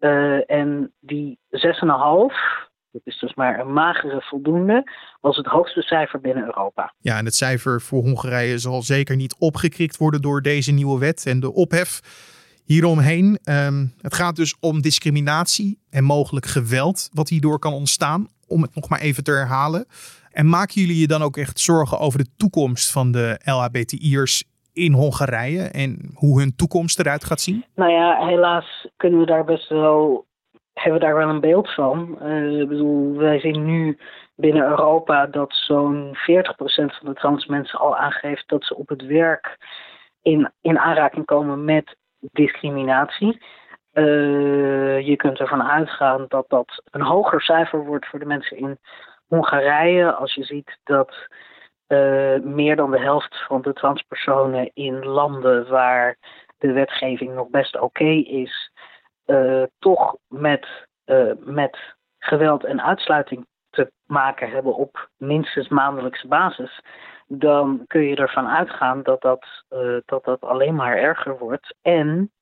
Uh, 0.00 0.50
en 0.50 0.92
die 1.00 1.38
6,5, 1.50 2.65
dat 3.04 3.14
is 3.14 3.20
dus 3.20 3.34
maar 3.34 3.60
een 3.60 3.72
magere 3.72 4.20
voldoende, 4.20 4.90
was 5.20 5.36
het 5.36 5.46
hoogste 5.46 5.82
cijfer 5.82 6.20
binnen 6.20 6.44
Europa. 6.44 6.94
Ja, 6.98 7.18
en 7.18 7.24
het 7.24 7.34
cijfer 7.34 7.80
voor 7.80 8.02
Hongarije 8.02 8.58
zal 8.58 8.82
zeker 8.82 9.16
niet 9.16 9.36
opgekrikt 9.38 9.96
worden 9.96 10.22
door 10.22 10.42
deze 10.42 10.72
nieuwe 10.72 10.98
wet 10.98 11.26
en 11.26 11.40
de 11.40 11.52
ophef 11.52 12.00
hieromheen. 12.64 13.38
Um, 13.44 13.94
het 14.00 14.14
gaat 14.14 14.36
dus 14.36 14.56
om 14.60 14.80
discriminatie 14.80 15.78
en 15.90 16.04
mogelijk 16.04 16.46
geweld 16.46 17.08
wat 17.12 17.28
hierdoor 17.28 17.58
kan 17.58 17.72
ontstaan. 17.72 18.26
Om 18.48 18.62
het 18.62 18.74
nog 18.74 18.88
maar 18.88 19.00
even 19.00 19.24
te 19.24 19.30
herhalen. 19.30 19.86
En 20.30 20.48
maken 20.48 20.80
jullie 20.80 21.00
je 21.00 21.06
dan 21.06 21.22
ook 21.22 21.36
echt 21.36 21.60
zorgen 21.60 21.98
over 21.98 22.18
de 22.18 22.30
toekomst 22.36 22.92
van 22.92 23.12
de 23.12 23.40
LHBTI'ers 23.44 24.44
in 24.72 24.92
Hongarije 24.92 25.62
en 25.62 26.10
hoe 26.14 26.38
hun 26.40 26.56
toekomst 26.56 26.98
eruit 26.98 27.24
gaat 27.24 27.40
zien? 27.40 27.64
Nou 27.74 27.90
ja, 27.90 28.26
helaas 28.26 28.88
kunnen 28.96 29.20
we 29.20 29.26
daar 29.26 29.44
best 29.44 29.68
wel, 29.68 30.25
hebben 30.80 31.00
we 31.00 31.06
daar 31.06 31.16
wel 31.16 31.28
een 31.28 31.40
beeld 31.40 31.74
van. 31.74 32.18
Uh, 32.22 32.60
ik 32.60 32.68
bedoel, 32.68 33.16
wij 33.16 33.40
zien 33.40 33.64
nu 33.64 33.98
binnen 34.34 34.68
Europa 34.68 35.26
dat 35.26 35.52
zo'n 35.52 36.16
40% 36.16 36.18
van 36.66 37.08
de 37.08 37.14
trans 37.14 37.46
mensen 37.46 37.78
al 37.78 37.96
aangeeft 37.96 38.48
dat 38.48 38.64
ze 38.64 38.76
op 38.76 38.88
het 38.88 39.06
werk 39.06 39.56
in, 40.22 40.50
in 40.60 40.78
aanraking 40.78 41.24
komen 41.24 41.64
met 41.64 41.96
discriminatie. 42.18 43.42
Uh, 43.92 45.06
je 45.06 45.16
kunt 45.16 45.38
ervan 45.38 45.62
uitgaan 45.62 46.24
dat 46.28 46.48
dat 46.48 46.82
een 46.90 47.02
hoger 47.02 47.40
cijfer 47.40 47.84
wordt 47.84 48.06
voor 48.06 48.18
de 48.18 48.26
mensen 48.26 48.56
in 48.56 48.78
Hongarije. 49.26 50.12
Als 50.12 50.34
je 50.34 50.44
ziet 50.44 50.78
dat 50.84 51.14
uh, 51.88 52.38
meer 52.40 52.76
dan 52.76 52.90
de 52.90 53.00
helft 53.00 53.44
van 53.46 53.62
de 53.62 53.72
transpersonen 53.72 54.70
in 54.74 55.04
landen 55.04 55.68
waar 55.68 56.16
de 56.58 56.72
wetgeving 56.72 57.34
nog 57.34 57.48
best 57.48 57.80
oké 57.80 58.10
is, 58.24 58.70
toch 59.78 60.16
met, 60.28 60.66
met 61.38 61.78
geweld 62.18 62.64
en 62.64 62.82
uitsluiting 62.82 63.46
te 63.70 63.92
maken 64.06 64.50
hebben 64.50 64.74
op 64.74 65.08
minstens 65.16 65.68
maandelijkse 65.68 66.28
basis, 66.28 66.80
dan 67.26 67.84
kun 67.86 68.02
je 68.02 68.16
ervan 68.16 68.48
uitgaan 68.48 69.02
dat 69.02 69.20
dat, 69.20 69.46
uh, 69.70 69.96
dat, 70.04 70.24
dat 70.24 70.40
alleen 70.40 70.74
maar 70.74 70.96
erger 70.96 71.38
wordt. 71.38 71.76
En 71.82 72.32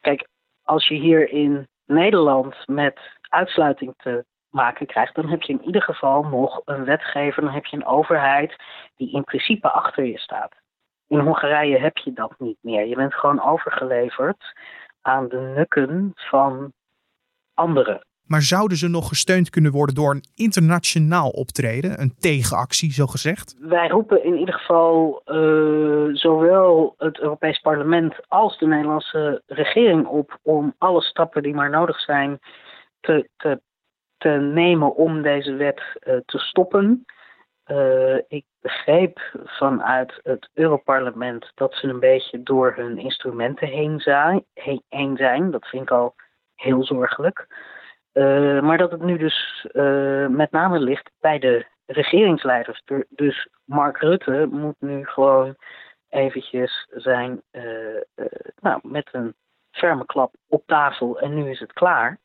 kijk, 0.00 0.28
als 0.62 0.88
je 0.88 0.94
hier 0.94 1.30
in 1.30 1.68
Nederland 1.86 2.56
met 2.66 3.00
uitsluiting 3.20 3.94
te 3.96 4.24
maken 4.50 4.86
krijgt, 4.86 5.14
dan 5.14 5.28
heb 5.28 5.42
je 5.42 5.52
in 5.52 5.64
ieder 5.64 5.82
geval 5.82 6.22
nog 6.22 6.60
een 6.64 6.84
wetgever, 6.84 7.42
dan 7.42 7.52
heb 7.52 7.64
je 7.64 7.76
een 7.76 7.86
overheid 7.86 8.56
die 8.96 9.12
in 9.12 9.24
principe 9.24 9.70
achter 9.70 10.04
je 10.04 10.18
staat. 10.18 10.54
In 11.08 11.18
Hongarije 11.18 11.78
heb 11.78 11.96
je 11.96 12.12
dat 12.12 12.34
niet 12.38 12.58
meer. 12.60 12.86
Je 12.86 12.94
bent 12.94 13.14
gewoon 13.14 13.42
overgeleverd 13.42 14.52
aan 15.06 15.28
de 15.28 15.52
nukken 15.56 16.12
van 16.14 16.72
anderen. 17.54 18.06
Maar 18.26 18.42
zouden 18.42 18.76
ze 18.76 18.88
nog 18.88 19.08
gesteund 19.08 19.50
kunnen 19.50 19.72
worden 19.72 19.94
door 19.94 20.10
een 20.10 20.24
internationaal 20.34 21.30
optreden, 21.30 22.00
een 22.00 22.14
tegenactie 22.18 22.92
zo 22.92 23.06
gezegd? 23.06 23.56
Wij 23.60 23.88
roepen 23.88 24.24
in 24.24 24.36
ieder 24.38 24.54
geval 24.54 25.22
uh, 25.26 26.14
zowel 26.14 26.94
het 26.98 27.18
Europees 27.18 27.58
Parlement 27.58 28.14
als 28.28 28.58
de 28.58 28.66
Nederlandse 28.66 29.42
regering 29.46 30.06
op 30.06 30.38
om 30.42 30.74
alle 30.78 31.02
stappen 31.02 31.42
die 31.42 31.54
maar 31.54 31.70
nodig 31.70 32.00
zijn 32.00 32.38
te, 33.00 33.28
te, 33.36 33.60
te 34.16 34.28
nemen 34.28 34.96
om 34.96 35.22
deze 35.22 35.52
wet 35.52 35.80
uh, 35.80 36.16
te 36.24 36.38
stoppen. 36.38 37.04
Uh, 37.70 38.16
ik 38.28 38.44
begreep 38.60 39.20
vanuit 39.44 40.20
het 40.22 40.48
Europarlement 40.54 41.52
dat 41.54 41.74
ze 41.74 41.88
een 41.88 42.00
beetje 42.00 42.42
door 42.42 42.72
hun 42.76 42.98
instrumenten 42.98 43.68
heen 43.68 44.00
zijn. 44.00 44.44
Heen 44.88 45.16
zijn. 45.16 45.50
Dat 45.50 45.66
vind 45.66 45.82
ik 45.82 45.90
al 45.90 46.14
heel 46.54 46.84
zorgelijk. 46.84 47.46
Uh, 48.12 48.60
maar 48.60 48.78
dat 48.78 48.90
het 48.90 49.02
nu 49.02 49.18
dus 49.18 49.66
uh, 49.72 50.26
met 50.26 50.50
name 50.50 50.78
ligt 50.78 51.10
bij 51.20 51.38
de 51.38 51.66
regeringsleiders. 51.86 52.82
Dus 53.08 53.48
Mark 53.64 53.98
Rutte 53.98 54.46
moet 54.50 54.76
nu 54.78 55.06
gewoon 55.06 55.56
eventjes 56.08 56.88
zijn 56.90 57.42
nou, 58.60 58.80
met 58.82 59.08
een 59.12 59.34
ferme 59.70 60.06
klap 60.06 60.34
op 60.48 60.62
tafel 60.66 61.20
en 61.20 61.34
nu 61.34 61.50
is 61.50 61.60
het 61.60 61.72
klaar. 61.72 62.18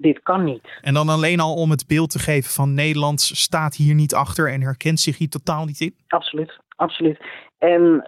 Dit 0.00 0.22
kan 0.22 0.44
niet. 0.44 0.78
En 0.80 0.94
dan 0.94 1.08
alleen 1.08 1.40
al 1.40 1.54
om 1.54 1.70
het 1.70 1.86
beeld 1.86 2.10
te 2.10 2.18
geven 2.18 2.50
van 2.50 2.74
Nederland 2.74 3.20
staat 3.20 3.74
hier 3.74 3.94
niet 3.94 4.14
achter 4.14 4.52
en 4.52 4.60
herkent 4.60 5.00
zich 5.00 5.18
hier 5.18 5.28
totaal 5.28 5.64
niet 5.64 5.80
in? 5.80 5.94
Absoluut, 6.08 6.58
absoluut. 6.76 7.18
En 7.58 8.02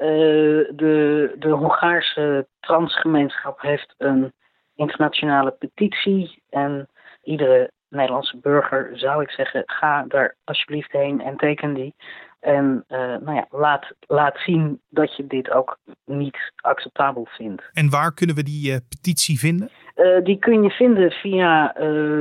de, 0.77 1.35
de 1.39 1.49
Hongaarse 1.49 2.47
transgemeenschap 2.61 3.61
heeft 3.61 3.95
een 3.99 4.33
internationale 4.75 5.51
petitie 5.51 6.43
en 6.51 6.89
iedere 7.23 7.71
Nederlandse 7.91 8.37
burger 8.37 8.91
zou 8.93 9.23
ik 9.23 9.31
zeggen, 9.31 9.63
ga 9.67 10.05
daar 10.09 10.37
alsjeblieft 10.45 10.93
heen 10.93 11.21
en 11.21 11.37
teken 11.37 11.75
die. 11.75 11.95
En 12.41 12.85
uh, 12.89 12.99
nou 12.99 13.35
ja, 13.35 13.47
laat, 13.51 13.93
laat 14.01 14.39
zien 14.39 14.81
dat 14.89 15.17
je 15.17 15.27
dit 15.27 15.51
ook 15.51 15.79
niet 16.05 16.53
acceptabel 16.57 17.27
vindt. 17.31 17.63
En 17.73 17.91
waar 17.91 18.15
kunnen 18.15 18.37
we 18.37 18.43
die 18.43 18.71
uh, 18.71 18.77
petitie 18.89 19.39
vinden? 19.39 19.71
Uh, 19.97 20.25
die 20.25 20.39
kun 20.39 20.63
je 20.63 20.71
vinden 20.71 21.11
via 21.11 21.73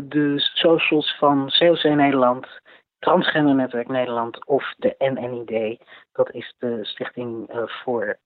de 0.04 0.34
socials 0.36 1.16
van 1.18 1.52
COC 1.58 1.84
Nederland, 1.84 2.48
Transgender 3.00 3.56
Netwerk 3.56 3.88
Nederland 3.88 4.46
of 4.46 4.74
de 4.78 4.96
NNID. 4.98 5.80
Dat 6.12 6.34
is 6.34 6.56
de 6.58 6.80
Stichting 6.82 7.50
voor 7.84 8.18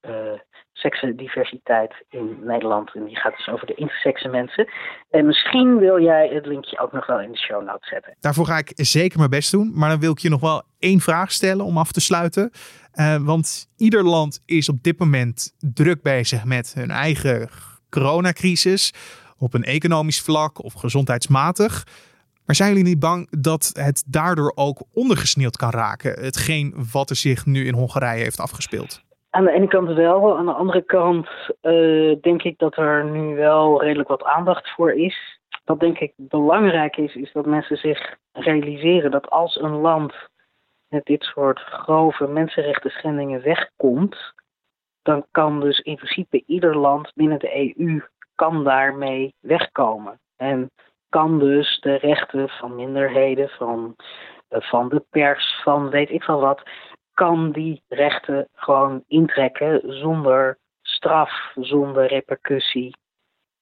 seksendiversiteit 0.74 1.94
in 2.10 2.38
Nederland. 2.42 2.96
En 2.96 3.06
die 3.06 3.16
gaat 3.16 3.38
dus 3.38 3.48
over 3.48 3.68
de 3.68 3.74
intersexe 3.74 4.28
mensen. 4.28 4.68
En 5.10 5.26
misschien 5.26 5.78
wil 5.78 6.02
jij 6.02 6.28
het 6.28 6.46
linkje 6.46 6.80
ook 6.80 6.92
nog 6.92 7.06
wel 7.06 7.22
in 7.22 7.32
de 7.32 7.38
show 7.38 7.64
notes 7.64 7.90
zetten. 7.90 8.16
Daarvoor 8.20 8.46
ga 8.46 8.58
ik 8.58 8.72
zeker 8.76 9.18
mijn 9.18 9.30
best 9.30 9.52
doen. 9.52 9.72
Maar 9.76 9.90
dan 9.90 10.00
wil 10.00 10.12
ik 10.12 10.18
je 10.18 10.30
nog 10.30 10.42
wel 10.42 10.62
één 10.80 11.00
vraag 11.00 11.32
stellen 11.32 11.66
om 11.66 11.78
af 11.78 11.92
te 11.92 12.02
sluiten. 12.02 12.52
Uh, 12.94 13.16
want 13.26 13.68
ieder 13.78 14.04
land 14.04 14.42
is 14.46 14.70
op 14.70 14.84
dit 14.84 15.00
moment 15.00 15.56
druk 15.74 16.02
bezig 16.02 16.46
met 16.46 16.74
hun 16.74 16.92
eigen 16.92 17.50
coronacrisis. 17.90 18.94
Op 19.44 19.54
een 19.54 19.64
economisch 19.64 20.22
vlak 20.22 20.64
of 20.64 20.74
gezondheidsmatig. 20.74 21.84
Maar 22.46 22.56
zijn 22.56 22.70
jullie 22.70 22.84
niet 22.84 23.00
bang 23.00 23.42
dat 23.42 23.72
het 23.74 24.04
daardoor 24.08 24.52
ook 24.56 24.82
ondergesneeuwd 24.94 25.58
kan 25.58 25.70
raken? 25.70 26.12
Hetgeen 26.12 26.74
wat 26.92 27.10
er 27.10 27.16
zich 27.16 27.46
nu 27.46 27.66
in 27.66 27.74
Hongarije 27.74 28.24
heeft 28.24 28.40
afgespeeld? 28.40 29.02
Aan 29.30 29.44
de 29.44 29.52
ene 29.52 29.68
kant 29.68 29.88
wel. 29.88 30.38
Aan 30.38 30.46
de 30.46 30.54
andere 30.54 30.82
kant 30.82 31.28
uh, 31.62 32.16
denk 32.22 32.44
ik 32.44 32.58
dat 32.58 32.78
er 32.78 33.06
nu 33.06 33.36
wel 33.36 33.84
redelijk 33.84 34.10
wat 34.10 34.24
aandacht 34.24 34.74
voor 34.76 34.94
is. 34.94 35.40
Wat 35.66 35.80
denk 35.80 36.00
ik 36.00 36.14
belangrijk 36.16 36.98
is, 36.98 37.16
is 37.16 37.32
dat 37.32 37.46
mensen 37.46 37.78
zich 37.78 38.16
realiseren 38.32 39.12
dat 39.12 39.30
als 39.30 39.56
een 39.62 39.76
land 39.82 40.14
met 40.88 41.06
dit 41.06 41.24
soort 41.24 41.60
grove 41.60 42.28
mensenrechten 42.28 42.92
schendingen 42.92 43.42
wegkomt, 43.42 44.34
dan 45.02 45.26
kan 45.32 45.60
dus 45.60 45.80
in 45.80 45.96
principe 45.96 46.44
ieder 46.46 46.78
land 46.78 47.12
binnen 47.16 47.40
de 47.40 47.76
EU 47.78 48.02
kan 48.44 48.64
daarmee 48.64 49.34
wegkomen. 49.40 50.20
En 50.36 50.72
kan 51.10 51.40
dus 51.40 51.80
de 51.82 51.96
rechten 51.96 52.50
van 52.50 52.76
minderheden, 52.76 53.50
van, 53.50 53.96
uh, 54.50 54.62
van 54.62 54.90
de 54.90 55.04
pers, 55.10 55.62
van 55.64 55.90
weet 55.90 56.10
ik 56.10 56.24
wel 56.24 56.40
wat, 56.40 56.62
kan 57.14 57.52
die 57.52 57.84
rechten 57.88 58.48
gewoon 58.54 59.04
intrekken 59.08 59.82
zonder 59.84 60.58
straf, 60.82 61.32
zonder 61.56 62.08
repercussie. 62.08 62.96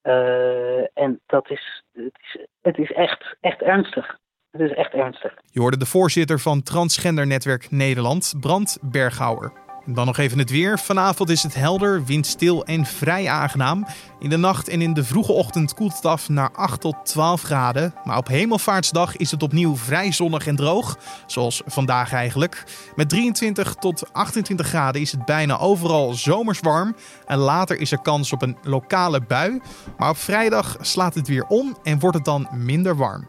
Uh, 0.04 0.98
en 0.98 1.22
dat 1.26 1.50
is, 1.50 1.84
het 1.92 2.20
is, 2.22 2.46
het 2.62 2.78
is 2.78 2.92
echt, 2.92 3.36
echt 3.40 3.62
ernstig. 3.62 4.18
Het 4.52 4.62
is 4.62 4.74
echt 4.74 4.94
ernstig. 4.94 5.34
Je 5.52 5.60
hoorde 5.60 5.78
de 5.78 5.86
voorzitter 5.86 6.40
van 6.40 6.64
Transgender 6.64 7.28
Netwerk 7.28 7.72
Nederland, 7.72 8.34
Brand 8.40 8.78
Berghouwer. 8.82 9.71
Dan 9.86 10.06
nog 10.06 10.18
even 10.18 10.40
het 10.40 10.50
weer. 10.50 10.80
Vanavond 10.80 11.30
is 11.30 11.44
het 11.44 11.56
helder, 11.56 12.06
windstil 12.06 12.66
en 12.66 12.86
vrij 12.86 13.30
aangenaam. 13.30 13.86
In 14.20 14.30
de 14.30 14.38
nacht 14.38 14.68
en 14.68 14.82
in 14.82 14.94
de 14.94 15.04
vroege 15.04 15.32
ochtend 15.32 15.74
koelt 15.74 15.96
het 15.96 16.06
af 16.06 16.30
naar 16.30 16.52
8 16.52 16.82
tot 16.82 16.96
12 17.04 17.42
graden. 17.42 17.94
Maar 18.04 18.18
op 18.18 18.28
hemelvaartsdag 18.28 19.18
is 19.18 19.32
het 19.32 19.44
opnieuw 19.44 19.76
vrij 19.76 20.12
zonnig 20.12 20.48
en 20.48 20.56
droog. 20.56 20.98
Zoals 21.26 21.62
vandaag 21.66 22.14
eigenlijk. 22.14 22.64
Met 22.96 23.10
23 23.10 23.74
tot 23.74 24.14
28 24.14 24.68
graden 24.68 25.02
is 25.02 25.12
het 25.12 25.26
bijna 25.26 25.58
overal 25.58 26.14
zomers 26.14 26.60
warm. 26.60 26.96
En 27.26 27.38
later 27.38 27.80
is 27.80 27.92
er 27.92 28.02
kans 28.02 28.34
op 28.34 28.42
een 28.42 28.58
lokale 28.64 29.22
bui. 29.22 29.62
Maar 29.98 30.10
op 30.10 30.18
vrijdag 30.18 30.78
slaat 30.82 31.14
het 31.14 31.28
weer 31.28 31.46
om 31.46 31.78
en 31.84 32.00
wordt 32.00 32.18
het 32.18 32.26
dan 32.26 32.48
minder 32.52 32.96
warm. 32.96 33.28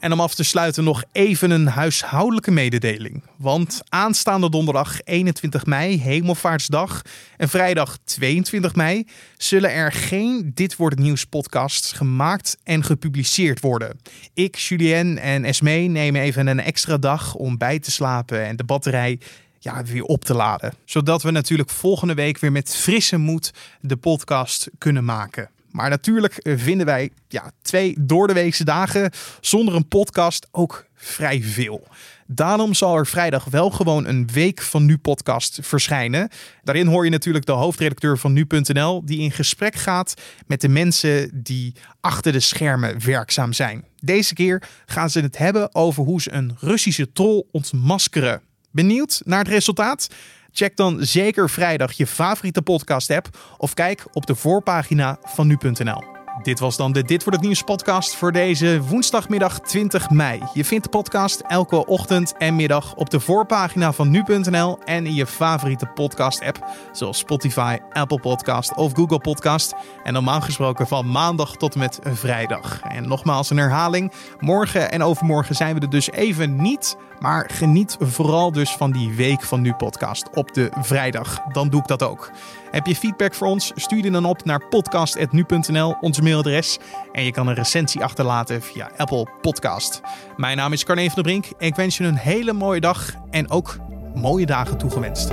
En 0.00 0.12
om 0.12 0.20
af 0.20 0.34
te 0.34 0.42
sluiten 0.42 0.84
nog 0.84 1.04
even 1.12 1.50
een 1.50 1.66
huishoudelijke 1.66 2.50
mededeling. 2.50 3.22
Want 3.36 3.80
aanstaande 3.88 4.50
donderdag 4.50 5.00
21 5.04 5.66
mei, 5.66 6.00
Hemelvaartsdag, 6.00 7.02
en 7.36 7.48
vrijdag 7.48 7.98
22 8.04 8.74
mei 8.74 9.06
zullen 9.36 9.72
er 9.72 9.92
geen 9.92 10.52
Dit 10.54 10.76
wordt 10.76 10.94
het 10.94 11.04
nieuws 11.04 11.24
podcasts 11.24 11.92
gemaakt 11.92 12.56
en 12.64 12.84
gepubliceerd 12.84 13.60
worden. 13.60 14.00
Ik, 14.34 14.56
Julien 14.56 15.18
en 15.18 15.44
Esme 15.44 15.76
nemen 15.76 16.20
even 16.20 16.46
een 16.46 16.60
extra 16.60 16.98
dag 16.98 17.34
om 17.34 17.58
bij 17.58 17.78
te 17.78 17.90
slapen 17.90 18.44
en 18.44 18.56
de 18.56 18.64
batterij 18.64 19.18
ja, 19.58 19.84
weer 19.84 20.04
op 20.04 20.24
te 20.24 20.34
laden. 20.34 20.74
Zodat 20.84 21.22
we 21.22 21.30
natuurlijk 21.30 21.70
volgende 21.70 22.14
week 22.14 22.38
weer 22.38 22.52
met 22.52 22.76
frisse 22.76 23.16
moed 23.16 23.52
de 23.80 23.96
podcast 23.96 24.68
kunnen 24.78 25.04
maken. 25.04 25.50
Maar 25.70 25.90
natuurlijk 25.90 26.36
eh, 26.36 26.54
vinden 26.56 26.86
wij 26.86 27.10
ja, 27.28 27.52
twee 27.62 27.94
doordeweekse 27.98 28.64
dagen 28.64 29.10
zonder 29.40 29.74
een 29.74 29.88
podcast 29.88 30.46
ook 30.50 30.86
vrij 30.94 31.42
veel. 31.42 31.86
Daarom 32.26 32.74
zal 32.74 32.96
er 32.96 33.06
vrijdag 33.06 33.44
wel 33.44 33.70
gewoon 33.70 34.06
een 34.06 34.28
week 34.32 34.62
van 34.62 34.84
Nu 34.84 34.98
podcast 34.98 35.58
verschijnen. 35.62 36.28
Daarin 36.62 36.86
hoor 36.86 37.04
je 37.04 37.10
natuurlijk 37.10 37.46
de 37.46 37.52
hoofdredacteur 37.52 38.18
van 38.18 38.32
Nu.nl 38.32 39.04
die 39.04 39.20
in 39.20 39.30
gesprek 39.30 39.74
gaat 39.74 40.14
met 40.46 40.60
de 40.60 40.68
mensen 40.68 41.42
die 41.42 41.74
achter 42.00 42.32
de 42.32 42.40
schermen 42.40 43.04
werkzaam 43.04 43.52
zijn. 43.52 43.84
Deze 43.98 44.34
keer 44.34 44.62
gaan 44.86 45.10
ze 45.10 45.20
het 45.20 45.38
hebben 45.38 45.74
over 45.74 46.04
hoe 46.04 46.20
ze 46.20 46.32
een 46.32 46.56
Russische 46.60 47.12
troll 47.12 47.44
ontmaskeren. 47.50 48.40
Benieuwd 48.70 49.22
naar 49.24 49.38
het 49.38 49.48
resultaat? 49.48 50.08
Check 50.52 50.76
dan 50.76 50.96
zeker 51.00 51.50
vrijdag 51.50 51.92
je 51.92 52.06
favoriete 52.06 52.62
podcast 52.62 53.10
app 53.10 53.28
of 53.58 53.74
kijk 53.74 54.04
op 54.12 54.26
de 54.26 54.34
voorpagina 54.34 55.18
van 55.22 55.46
nu.nl. 55.46 56.18
Dit 56.42 56.58
was 56.58 56.76
dan 56.76 56.92
de 56.92 57.02
Dit 57.02 57.24
wordt 57.24 57.38
het 57.38 57.46
nieuws 57.46 57.62
podcast 57.62 58.16
voor 58.16 58.32
deze 58.32 58.80
woensdagmiddag 58.82 59.60
20 59.60 60.10
mei. 60.10 60.42
Je 60.54 60.64
vindt 60.64 60.84
de 60.84 60.90
podcast 60.90 61.40
elke 61.40 61.86
ochtend 61.86 62.34
en 62.38 62.56
middag 62.56 62.94
op 62.94 63.10
de 63.10 63.20
voorpagina 63.20 63.92
van 63.92 64.10
nu.nl 64.10 64.78
en 64.84 65.06
in 65.06 65.14
je 65.14 65.26
favoriete 65.26 65.86
podcast 65.86 66.42
app 66.42 66.66
zoals 66.92 67.18
Spotify, 67.18 67.78
Apple 67.92 68.20
Podcast 68.20 68.74
of 68.74 68.92
Google 68.94 69.20
Podcast. 69.20 69.74
En 70.02 70.12
normaal 70.12 70.40
gesproken 70.40 70.86
van 70.86 71.10
maandag 71.10 71.56
tot 71.56 71.74
en 71.74 71.80
met 71.80 71.98
vrijdag. 72.02 72.80
En 72.80 73.08
nogmaals 73.08 73.50
een 73.50 73.56
herhaling. 73.56 74.12
Morgen 74.38 74.90
en 74.90 75.02
overmorgen 75.02 75.54
zijn 75.54 75.74
we 75.74 75.80
er 75.80 75.90
dus 75.90 76.10
even 76.10 76.56
niet. 76.62 76.96
Maar 77.20 77.50
geniet 77.52 77.96
vooral 78.00 78.52
dus 78.52 78.70
van 78.70 78.90
die 78.90 79.14
Week 79.14 79.42
van 79.42 79.60
Nu 79.60 79.72
podcast 79.72 80.28
op 80.34 80.54
de 80.54 80.70
vrijdag. 80.80 81.38
Dan 81.52 81.68
doe 81.68 81.80
ik 81.80 81.86
dat 81.86 82.02
ook. 82.02 82.30
Heb 82.70 82.86
je 82.86 82.96
feedback 82.96 83.34
voor 83.34 83.46
ons? 83.46 83.72
Stuur 83.74 84.02
die 84.02 84.10
dan 84.10 84.24
op 84.24 84.44
naar 84.44 84.68
podcast.nu.nl, 84.68 85.96
ons 86.00 86.20
mailadres. 86.20 86.78
En 87.12 87.24
je 87.24 87.30
kan 87.30 87.46
een 87.46 87.54
recensie 87.54 88.04
achterlaten 88.04 88.62
via 88.62 88.90
Apple 88.96 89.26
Podcast. 89.40 90.00
Mijn 90.36 90.56
naam 90.56 90.72
is 90.72 90.84
Carne 90.84 91.04
van 91.04 91.14
der 91.14 91.22
Brink. 91.22 91.46
Ik 91.58 91.74
wens 91.74 91.96
je 91.96 92.04
een 92.04 92.16
hele 92.16 92.52
mooie 92.52 92.80
dag 92.80 93.14
en 93.30 93.50
ook 93.50 93.76
mooie 94.14 94.46
dagen 94.46 94.78
toegewenst. 94.78 95.32